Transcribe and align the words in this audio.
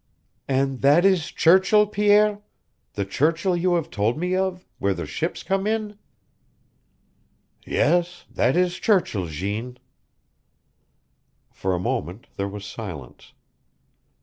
"And 0.47 0.81
that 0.81 1.05
is 1.05 1.27
Churchill, 1.29 1.85
Pierre 1.85 2.41
the 2.93 3.05
Churchill 3.05 3.55
you 3.55 3.75
have 3.75 3.91
told 3.91 4.17
me 4.17 4.35
of, 4.35 4.65
where 4.79 4.95
the 4.95 5.05
ships 5.05 5.43
come 5.43 5.67
in?" 5.67 5.99
"Yes, 7.67 8.25
that 8.31 8.57
is 8.57 8.77
Churchill, 8.77 9.27
Jeanne." 9.27 9.77
For 11.51 11.75
a 11.75 11.79
moment 11.79 12.25
there 12.35 12.49
was 12.49 12.65
silence. 12.65 13.33